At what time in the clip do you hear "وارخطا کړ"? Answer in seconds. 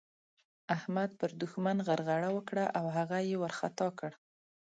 3.41-4.11